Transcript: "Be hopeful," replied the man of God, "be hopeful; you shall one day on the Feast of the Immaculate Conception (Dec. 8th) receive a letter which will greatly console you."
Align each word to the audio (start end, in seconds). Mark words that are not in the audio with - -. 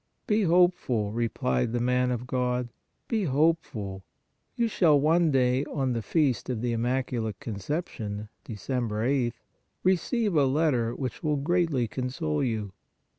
"Be 0.25 0.41
hopeful," 0.41 1.11
replied 1.11 1.73
the 1.73 1.79
man 1.79 2.09
of 2.09 2.25
God, 2.25 2.69
"be 3.07 3.25
hopeful; 3.25 4.03
you 4.55 4.67
shall 4.67 4.99
one 4.99 5.29
day 5.29 5.63
on 5.65 5.93
the 5.93 6.01
Feast 6.01 6.49
of 6.49 6.61
the 6.63 6.71
Immaculate 6.73 7.39
Conception 7.39 8.27
(Dec. 8.43 8.57
8th) 8.79 9.33
receive 9.83 10.35
a 10.35 10.45
letter 10.45 10.95
which 10.95 11.21
will 11.21 11.37
greatly 11.37 11.87
console 11.87 12.43
you." 12.43 12.71